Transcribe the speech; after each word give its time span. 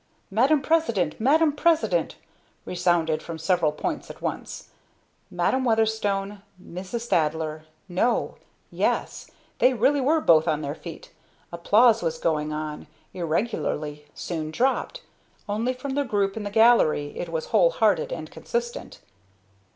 "Madam 0.31 0.63
President! 0.63 1.19
Madam 1.19 1.53
President!" 1.53 2.15
resounded 2.65 3.21
from 3.21 3.37
several 3.37 3.71
points 3.71 4.09
at 4.09 4.19
once. 4.19 4.69
Madam 5.29 5.63
Weatherstone 5.63 6.41
Mrs. 6.59 7.05
Thaddler 7.05 7.65
no! 7.87 8.39
yes 8.71 9.29
they 9.59 9.75
really 9.75 10.01
were 10.01 10.19
both 10.19 10.47
on 10.47 10.61
their 10.63 10.73
feet. 10.73 11.11
Applause 11.53 12.01
was 12.01 12.17
going 12.17 12.51
on 12.51 12.87
irregularly 13.13 14.07
soon 14.15 14.49
dropped. 14.49 15.03
Only, 15.47 15.71
from 15.71 15.91
the 15.93 16.03
group 16.03 16.35
in 16.35 16.41
the 16.41 16.49
gallery 16.49 17.15
it 17.15 17.29
was 17.29 17.49
whole 17.53 17.69
hearted 17.69 18.11
and 18.11 18.31
consistent. 18.31 19.01